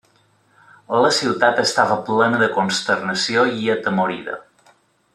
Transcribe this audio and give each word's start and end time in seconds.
La 1.05 1.11
ciutat 1.17 1.61
estava 1.65 1.97
plena 2.09 2.41
de 2.45 2.49
consternació 2.57 3.47
i 3.59 3.73
atemorida. 3.79 4.39